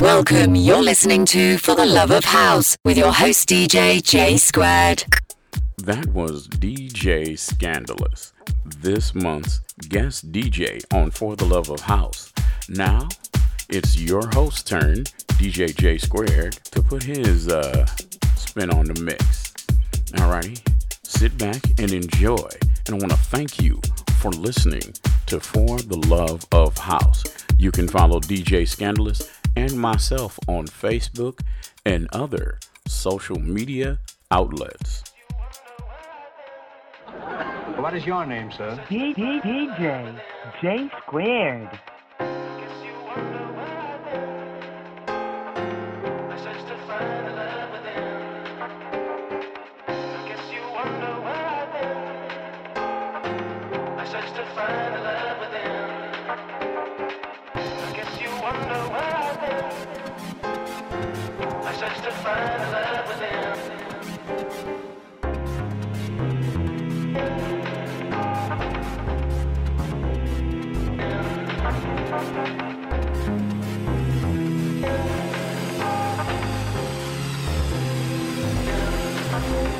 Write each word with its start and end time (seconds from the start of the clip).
Welcome. 0.00 0.54
You're 0.54 0.82
listening 0.82 1.26
to 1.26 1.58
For 1.58 1.74
the 1.74 1.84
Love 1.84 2.10
of 2.10 2.24
House 2.24 2.74
with 2.86 2.96
your 2.96 3.12
host 3.12 3.46
DJ 3.50 4.02
J 4.02 4.38
Squared. 4.38 5.04
That 5.76 6.06
was 6.14 6.48
DJ 6.48 7.38
Scandalous, 7.38 8.32
this 8.78 9.14
month's 9.14 9.60
guest 9.90 10.32
DJ 10.32 10.82
on 10.94 11.10
For 11.10 11.36
the 11.36 11.44
Love 11.44 11.68
of 11.68 11.80
House. 11.80 12.32
Now, 12.70 13.08
it's 13.68 14.00
your 14.00 14.26
host 14.28 14.66
turn, 14.66 15.04
DJ 15.36 15.76
J 15.76 15.98
Squared, 15.98 16.54
to 16.72 16.82
put 16.82 17.02
his 17.02 17.48
uh, 17.48 17.84
spin 18.36 18.70
on 18.70 18.86
the 18.86 18.98
mix. 19.02 19.52
Alrighty, 20.12 20.66
sit 21.02 21.36
back 21.36 21.60
and 21.78 21.92
enjoy. 21.92 22.48
And 22.86 22.94
I 22.94 22.98
want 23.06 23.10
to 23.10 23.18
thank 23.18 23.60
you 23.60 23.78
for 24.18 24.30
listening 24.30 24.94
to 25.26 25.40
For 25.40 25.78
the 25.78 25.98
Love 26.08 26.46
of 26.52 26.78
House. 26.78 27.22
You 27.58 27.70
can 27.70 27.86
follow 27.86 28.18
DJ 28.20 28.66
Scandalous 28.66 29.39
and 29.56 29.72
myself 29.78 30.38
on 30.46 30.66
Facebook 30.66 31.40
and 31.84 32.08
other 32.12 32.58
social 32.86 33.38
media 33.38 33.98
outlets. 34.30 35.04
What 37.76 37.94
is 37.94 38.04
your 38.04 38.26
name, 38.26 38.50
sir? 38.52 38.78
DJ 38.88 39.42
J 40.60 40.90
Squared. 41.02 41.80
quest 61.90 62.04
to 62.04 62.12
find 62.12 62.72
love 62.72 63.08
within. 63.08 63.50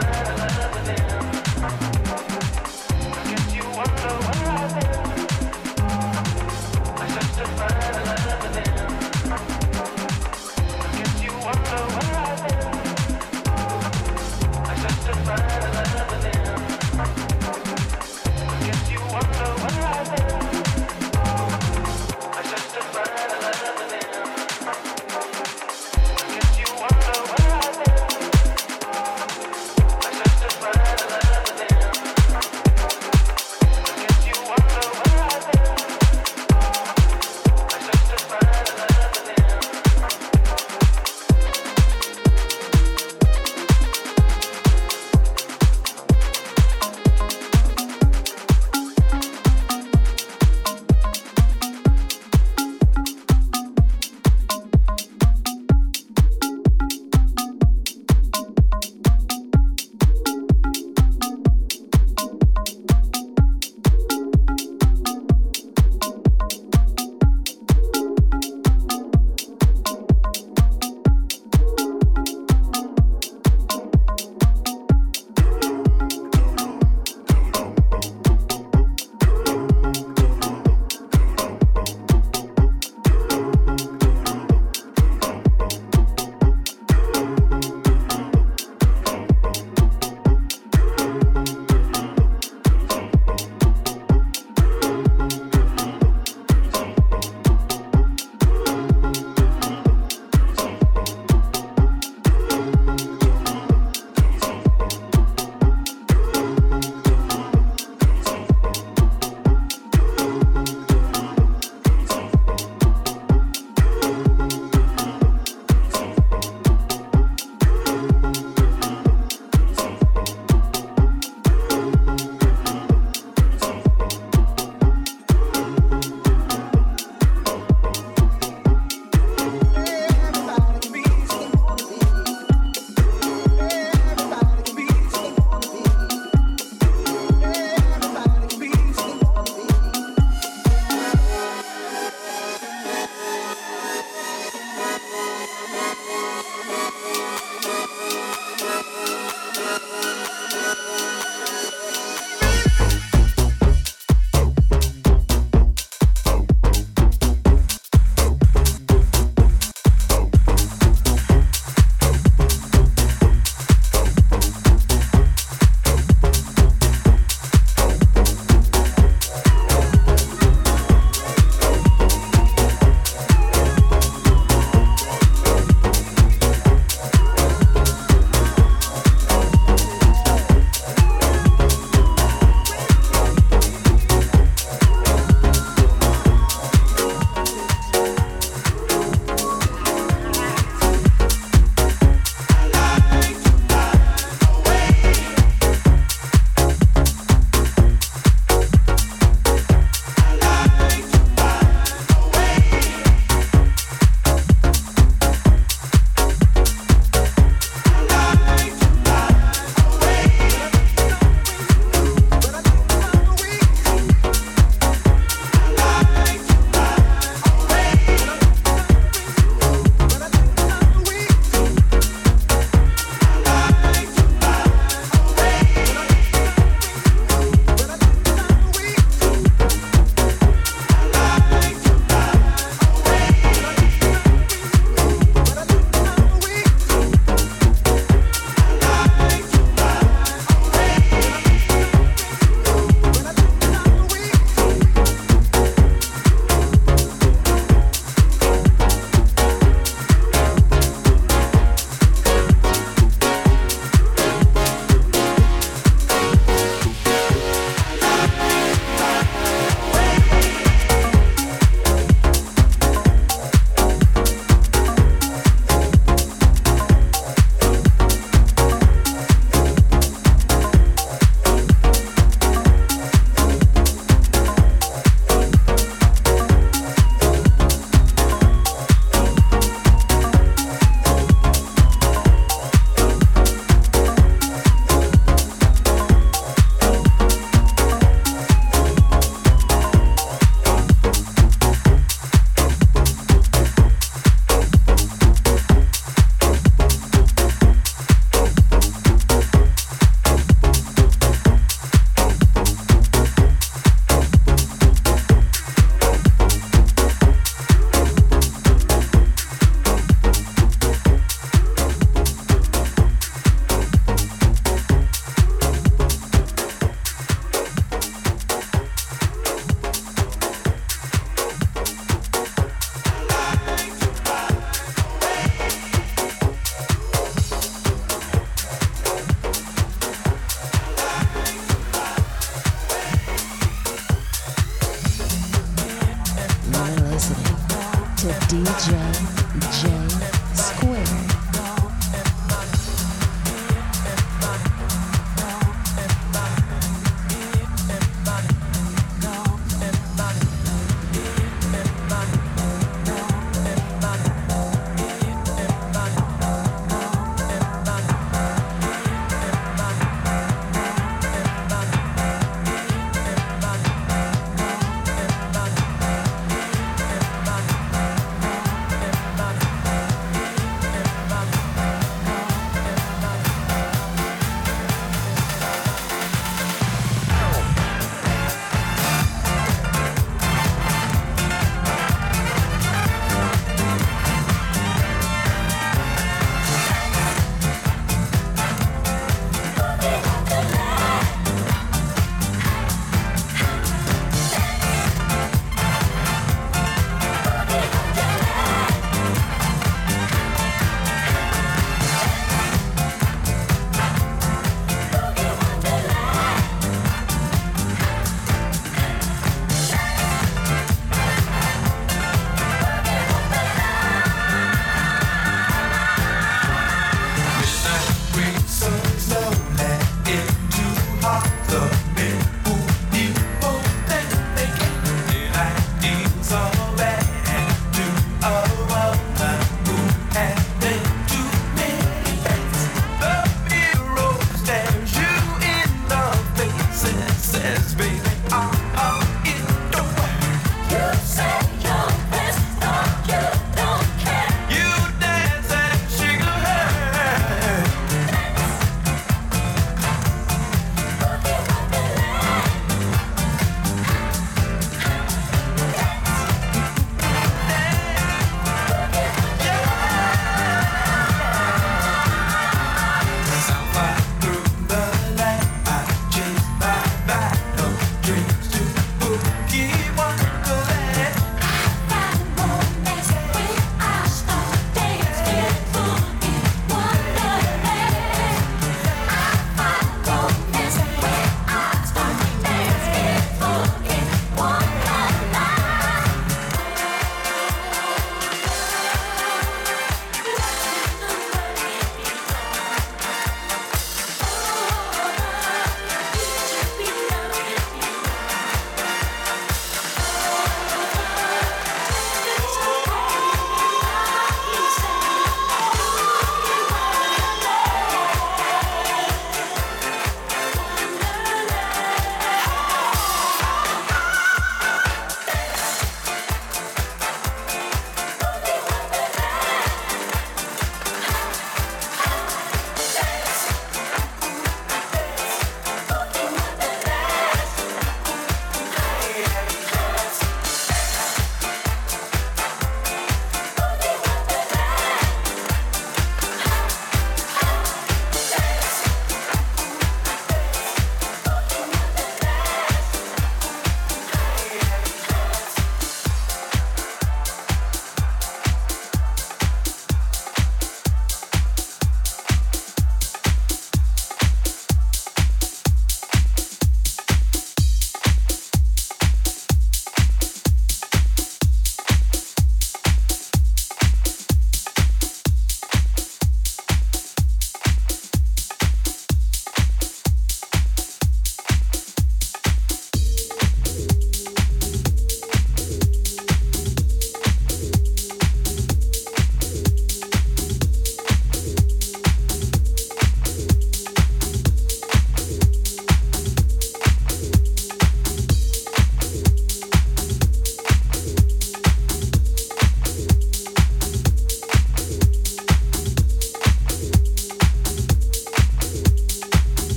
find 0.00 0.58
love 0.58 0.74
within. 0.74 1.17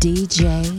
DJ 0.00 0.69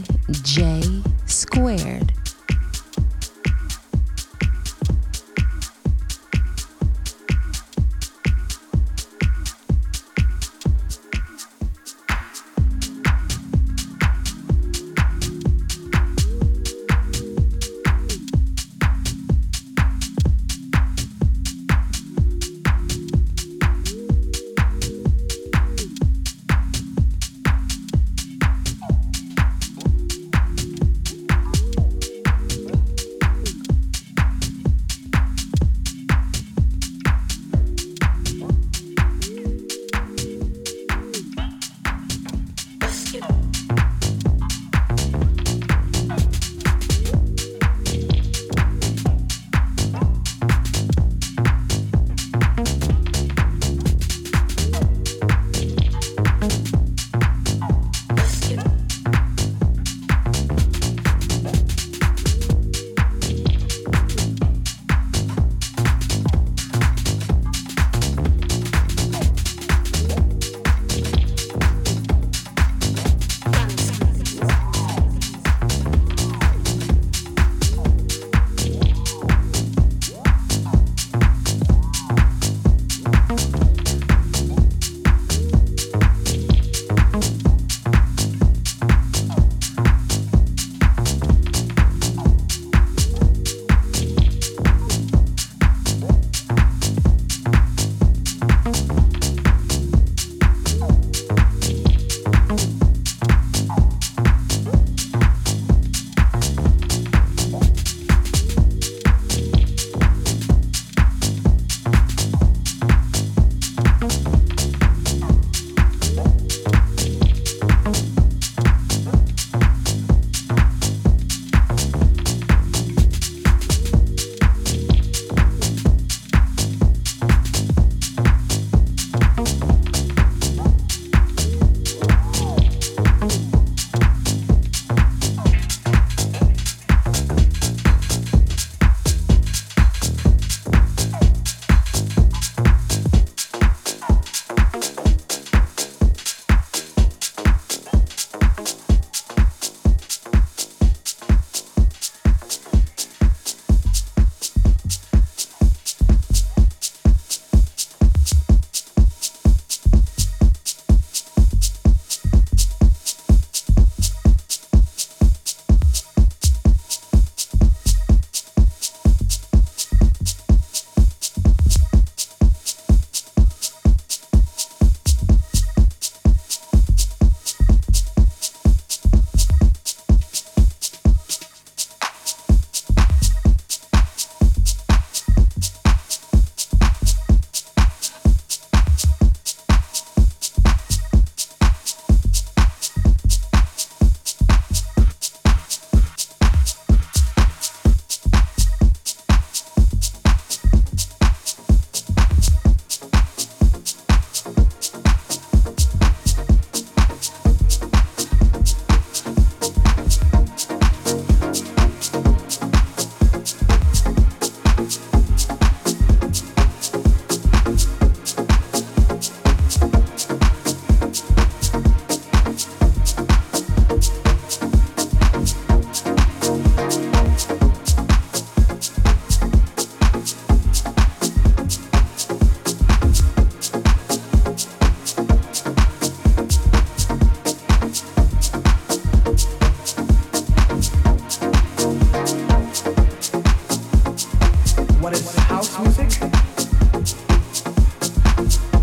house 245.72 245.98
music, 245.98 246.20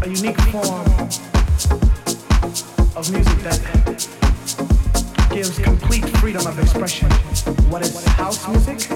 a 0.02 0.10
unique 0.10 0.41
form 0.49 0.88
of 2.95 3.12
music 3.12 3.39
that 3.43 3.60
gives 5.30 5.60
complete 5.60 6.06
freedom 6.17 6.47
of 6.47 6.58
expression. 6.58 7.10
What 7.69 7.84
is 7.84 7.93
house 8.06 8.47
music? 8.47 8.89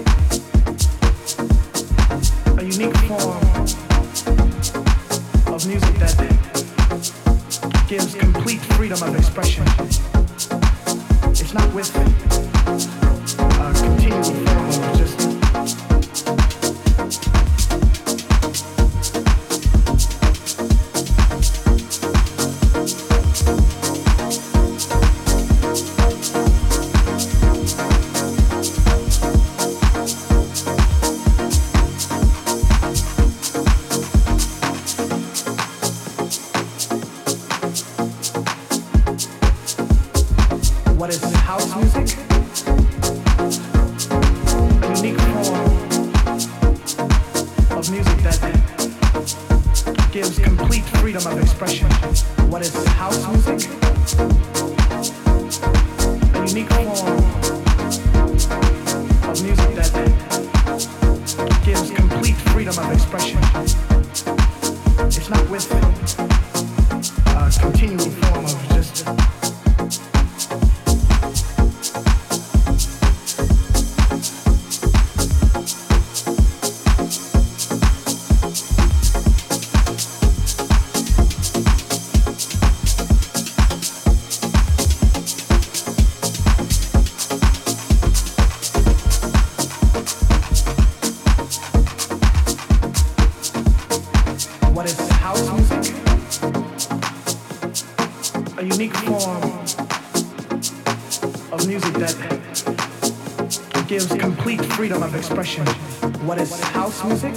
A 2.57 2.63
unique 2.63 2.97
form 3.05 3.43
of 5.53 5.67
music 5.67 5.95
that 5.99 6.15
gives 7.87 8.15
complete 8.15 8.61
freedom 8.75 9.03
of 9.03 9.15
expression. 9.15 9.65
It's 11.29 11.53
not 11.53 11.71
with 11.75 11.95
a 11.95 12.05
continual 13.75 14.23
form 14.23 14.92
gives 103.87 104.07
complete 104.07 104.63
freedom 104.63 105.03
of 105.03 105.15
expression. 105.15 105.65
What 106.25 106.39
is 106.39 106.59
house 106.59 107.03
music? 107.03 107.35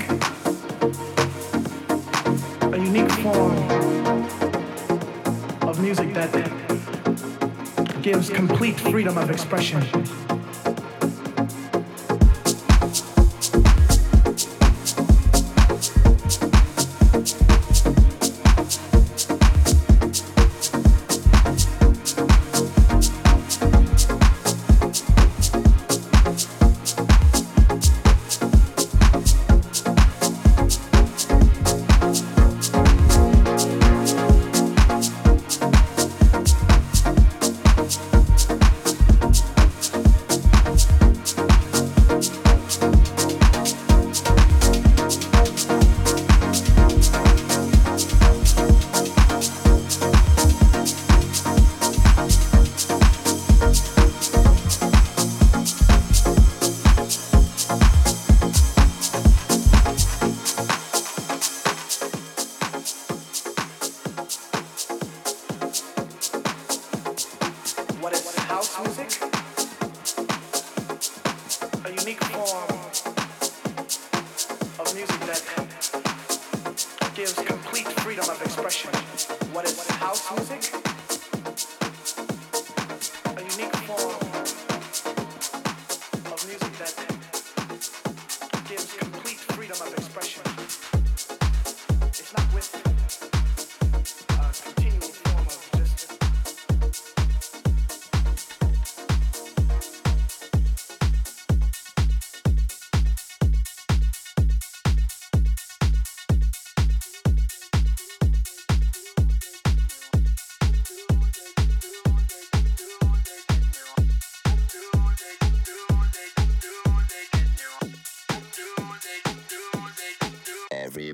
A 2.73 2.79
unique 2.79 3.11
form 3.11 3.57
of 5.63 5.81
music 5.81 6.15
that 6.15 6.31
gives 8.03 8.31
complete 8.31 8.79
freedom 8.79 9.19
of 9.19 9.31
expression. 9.31 9.83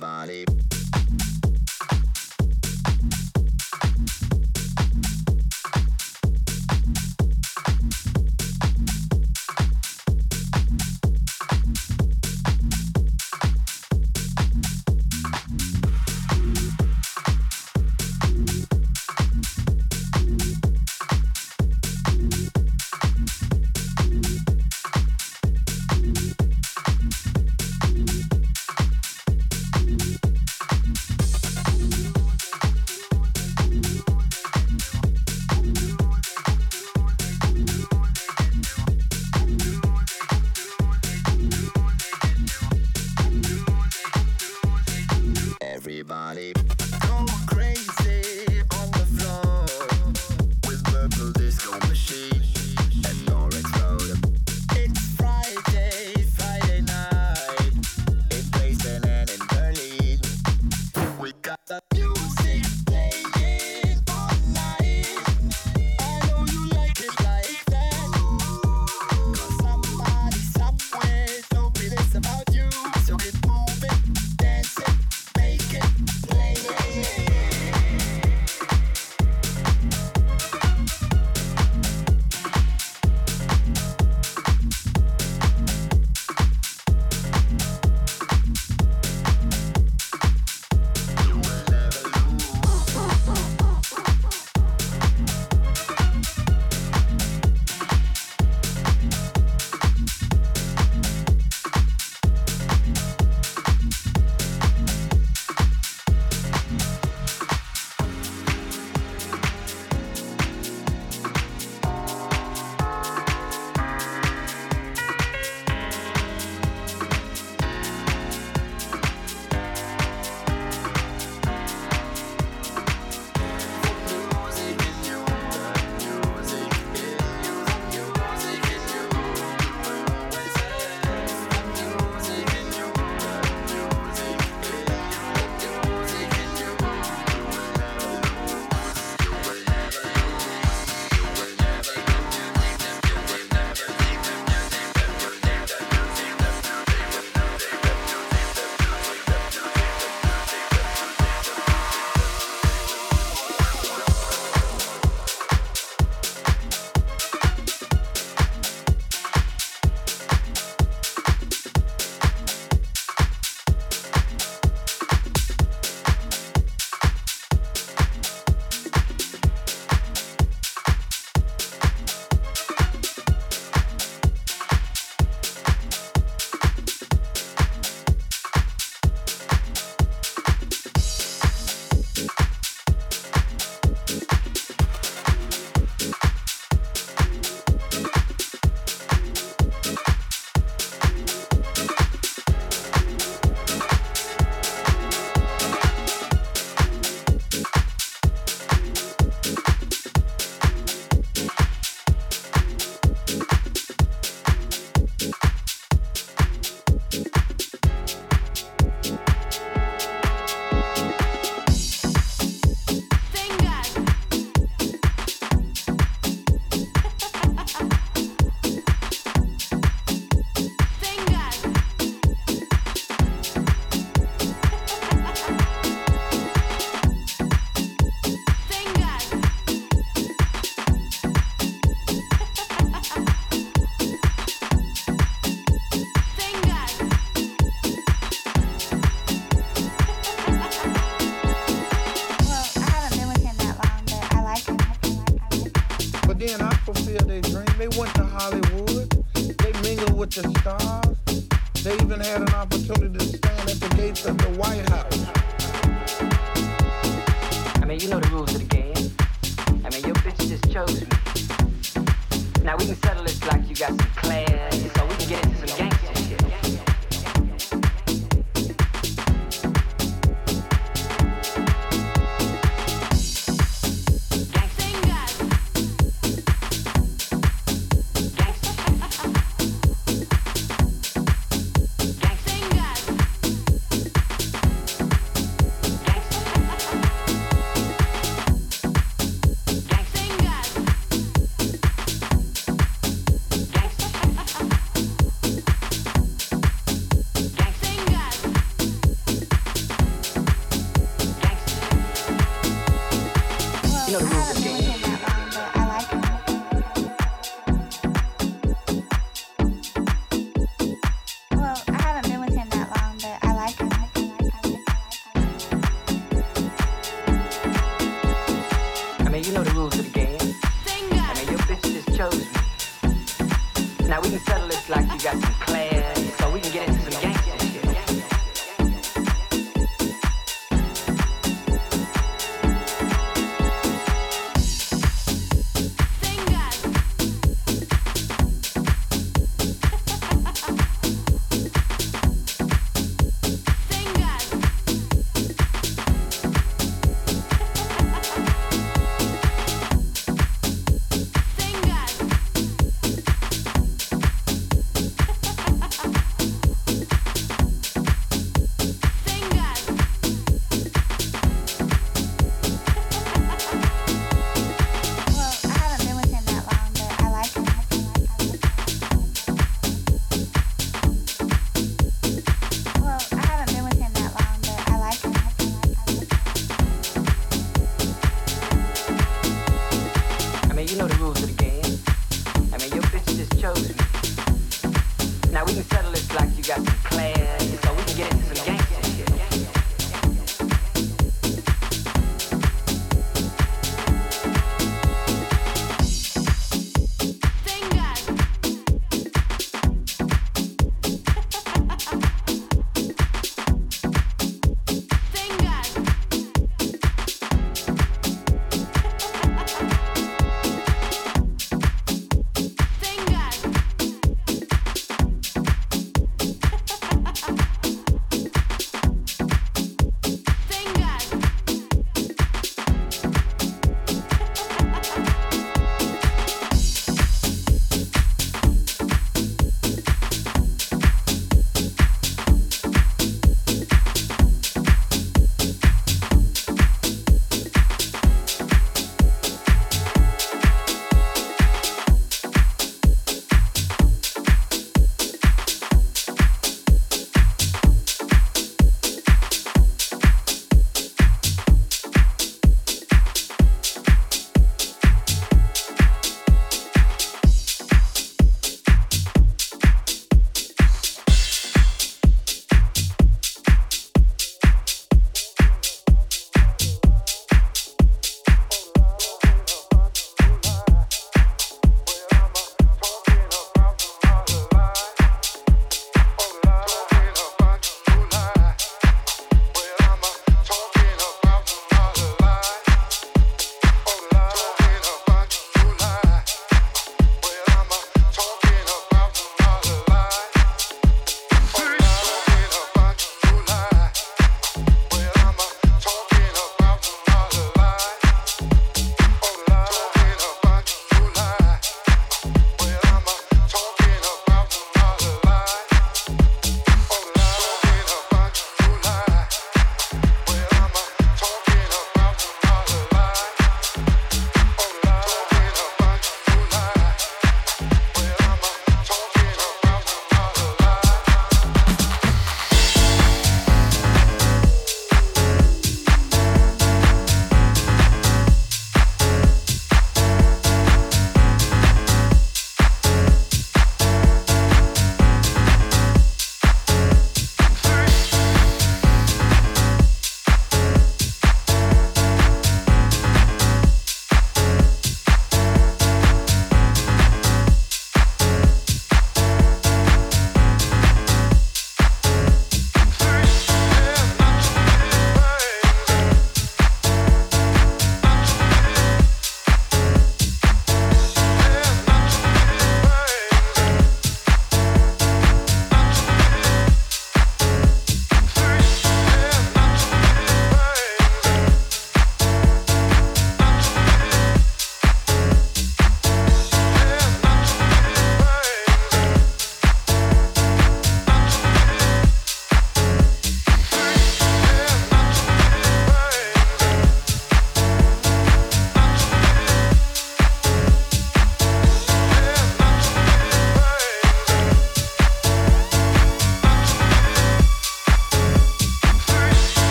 Everybody. 0.00 0.57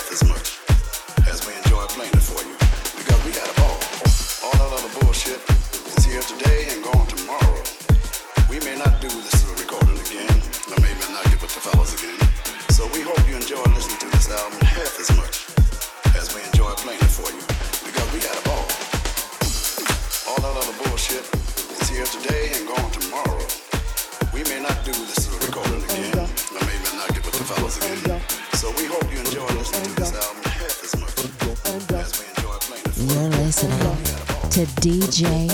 metaphysics. 0.00 0.29
to 34.60 34.66
DJ 34.82 35.48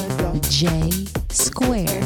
J 0.51 1.07
Square. 1.29 2.06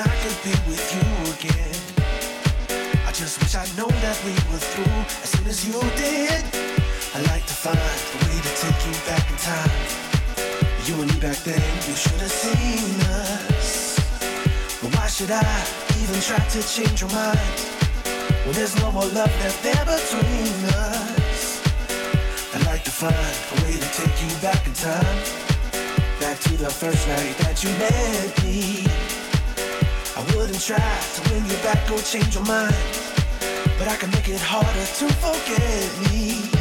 I 0.00 0.14
could 0.22 0.38
be 0.44 0.54
with 0.70 0.84
you 0.94 1.06
again. 1.34 1.74
I 3.04 3.10
just 3.10 3.40
wish 3.40 3.54
I'd 3.56 3.74
known 3.76 3.90
that 3.98 4.14
we 4.22 4.30
were 4.46 4.62
through 4.62 5.00
as 5.24 5.30
soon 5.34 5.46
as 5.48 5.66
you 5.66 5.74
did. 5.98 6.44
I'd 7.16 7.26
like 7.26 7.44
to 7.46 7.54
find 7.54 7.78
a 7.78 8.18
way 8.22 8.38
to 8.38 8.52
take 8.62 8.78
you 8.86 8.94
back 9.10 9.26
in 9.26 9.36
time. 9.42 9.82
You 10.86 11.02
and 11.02 11.10
me 11.12 11.18
back 11.18 11.38
then, 11.42 11.58
you 11.88 11.96
should 11.96 12.20
have 12.22 12.30
seen 12.30 12.94
us. 13.26 13.98
But 14.80 14.94
why 14.94 15.08
should 15.08 15.32
I 15.32 15.42
even 16.02 16.20
try 16.20 16.38
to 16.38 16.60
change 16.62 17.00
your 17.00 17.10
mind? 17.10 17.58
When 18.46 18.54
there's 18.54 18.76
no 18.78 18.92
more 18.92 19.06
love 19.06 19.34
left 19.42 19.62
there 19.64 19.82
between 19.82 20.54
us. 20.78 21.58
I'd 22.54 22.66
like 22.66 22.84
to 22.84 22.92
find 22.92 23.14
a 23.14 23.56
way 23.64 23.74
to 23.74 23.88
take 23.98 24.14
you 24.22 24.30
back 24.38 24.64
in 24.64 24.74
time. 24.74 25.18
Back 26.20 26.38
to 26.46 26.56
the 26.56 26.70
first 26.70 27.08
night 27.08 27.36
that 27.38 27.64
you 27.64 27.70
met 27.82 28.44
me 28.44 29.17
wouldn't 30.36 30.60
try 30.60 30.78
to 30.78 31.32
win 31.32 31.44
you 31.46 31.56
back 31.62 31.90
or 31.90 32.00
change 32.00 32.34
your 32.34 32.44
mind, 32.44 32.74
but 33.78 33.88
I 33.88 33.96
can 33.96 34.10
make 34.10 34.28
it 34.28 34.40
harder 34.40 34.86
to 34.98 35.06
forget 35.22 36.12
me. 36.12 36.57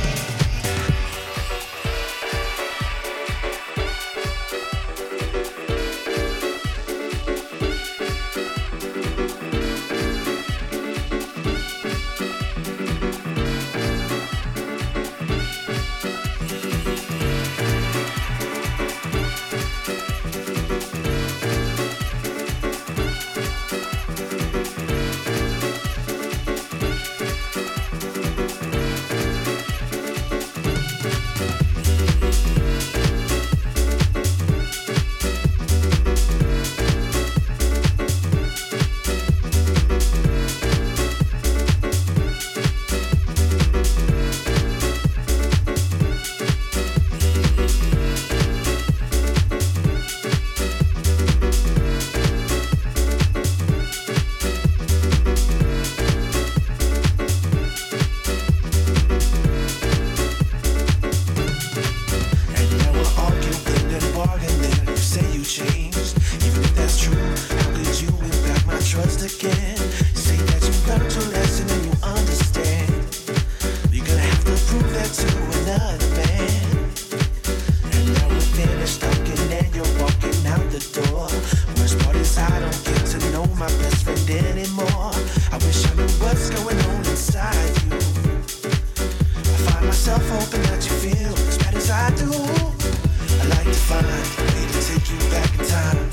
I 82.57 82.59
don't 82.59 82.85
get 82.85 83.05
to 83.05 83.19
know 83.29 83.45
my 83.53 83.67
best 83.67 84.03
friend 84.03 84.29
anymore. 84.49 85.13
I 85.53 85.57
wish 85.61 85.85
I 85.85 85.93
knew 85.93 86.09
what's 86.17 86.49
going 86.49 86.79
on 86.89 86.97
inside 87.05 87.69
you. 87.85 87.93
I 87.93 89.57
find 89.69 89.85
myself 89.85 90.27
hoping 90.27 90.63
that 90.63 90.81
you 90.81 90.95
feel 91.05 91.33
as 91.37 91.57
bad 91.59 91.75
as 91.75 91.91
I 91.91 92.09
do. 92.17 92.33
I 92.33 93.45
like 93.53 93.69
to 93.69 93.81
find 93.85 94.07
a 94.07 94.21
way 94.41 94.65
to 94.73 94.79
take 94.89 95.05
you 95.05 95.19
back 95.29 95.53
in 95.53 95.65
time. 95.69 96.09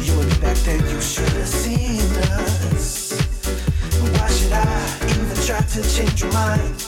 You 0.00 0.20
and 0.20 0.28
me 0.32 0.40
back 0.40 0.56
then, 0.64 0.80
you 0.88 1.00
should 1.02 1.28
have 1.36 1.46
seen 1.46 2.00
us. 2.40 3.12
Why 4.16 4.28
should 4.32 4.52
I 4.52 4.64
even 5.12 5.36
try 5.44 5.60
to 5.60 5.80
change 5.92 6.22
your 6.22 6.32
mind 6.32 6.80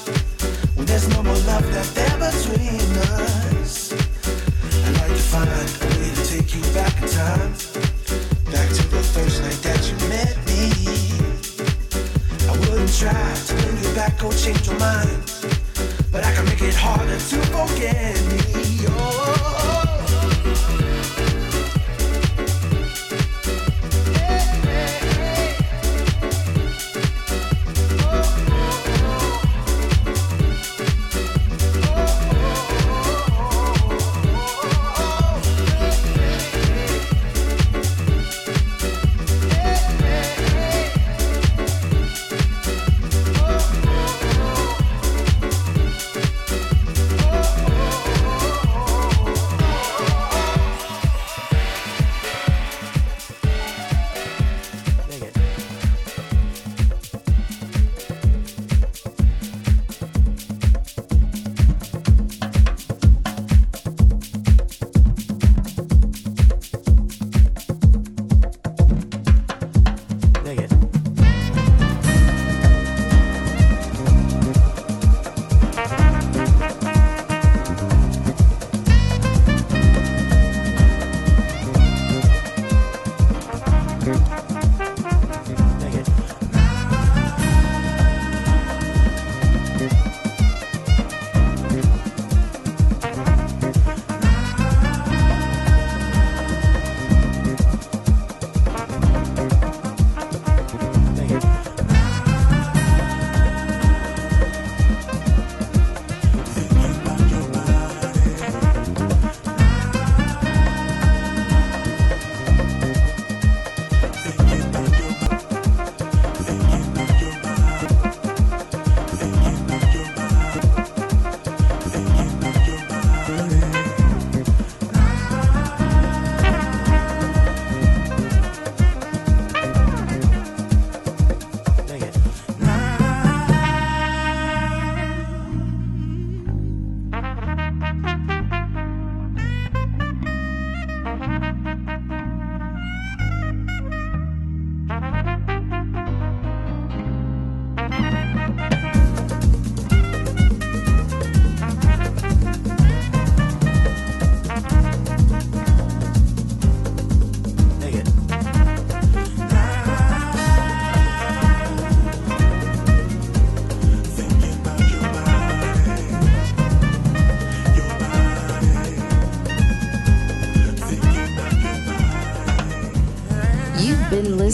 when 0.73 0.87
there's 0.87 1.07
no 1.11 1.23
more 1.23 1.37
love 1.53 1.69
left 1.69 1.95
there 1.95 2.17
between 2.17 2.81
us? 3.21 3.93
I 3.93 4.91
like 5.05 5.13
to 5.13 5.25
find 5.29 5.51
a 5.51 6.01
way 6.01 6.15
to 6.17 6.25
take 6.33 6.55
you 6.55 6.63
back 6.73 7.03
in 7.03 7.09
time. 7.11 7.74
change 14.33 14.67
your 14.67 14.79
mind, 14.79 15.23
but 16.11 16.25
I 16.25 16.33
can 16.35 16.45
make 16.47 16.63
it 16.63 16.75
harder 16.75 17.17
to 17.17 17.37
forget 17.53 18.17
me. 18.57 18.64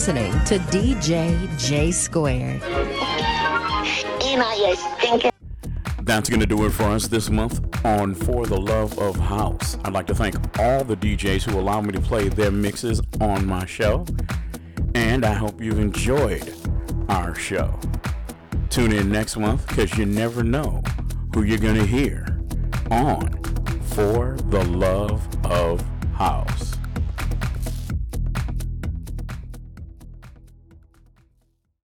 Listening 0.01 0.33
to 0.47 0.57
DJ 0.71 1.59
J 1.59 1.93
Squared. 1.93 2.63
That's 6.05 6.31
going 6.31 6.41
to 6.41 6.47
do 6.47 6.65
it 6.65 6.71
for 6.71 6.85
us 6.85 7.07
this 7.07 7.29
month 7.29 7.85
on 7.85 8.15
For 8.15 8.47
the 8.47 8.59
Love 8.59 8.99
of 8.99 9.17
House. 9.17 9.77
I'd 9.85 9.93
like 9.93 10.07
to 10.07 10.15
thank 10.15 10.37
all 10.59 10.85
the 10.85 10.97
DJs 10.97 11.43
who 11.43 11.61
allow 11.61 11.83
me 11.83 11.93
to 11.93 12.01
play 12.01 12.31
their 12.31 12.51
mixes 12.51 13.03
on 13.21 13.45
my 13.45 13.67
show. 13.67 14.07
And 14.95 15.23
I 15.23 15.35
hope 15.35 15.61
you've 15.61 15.79
enjoyed 15.79 16.51
our 17.11 17.35
show. 17.35 17.79
Tune 18.71 18.93
in 18.93 19.13
next 19.13 19.37
month 19.37 19.69
because 19.69 19.99
you 19.99 20.07
never 20.07 20.43
know 20.43 20.83
who 21.35 21.43
you're 21.43 21.59
going 21.59 21.77
to 21.77 21.87
hear 21.87 22.41
on 22.91 23.31
For 23.83 24.39
the 24.47 24.65
Love 24.65 25.29
of 25.45 25.83
House. 25.83 25.90